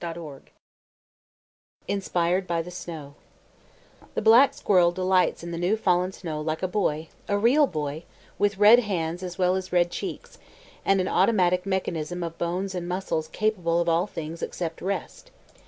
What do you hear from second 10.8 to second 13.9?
and an automatic mechanism of bones and muscles capable of